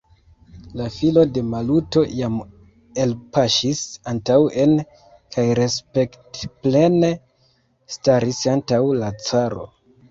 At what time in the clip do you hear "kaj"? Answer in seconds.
5.37-5.47